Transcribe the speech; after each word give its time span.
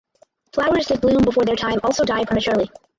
Flowers 0.51 0.87
that 0.87 0.99
bloom 0.99 1.21
before 1.23 1.45
their 1.45 1.55
time 1.55 1.79
also 1.83 2.03
die 2.03 2.25
prematurely. 2.25 2.71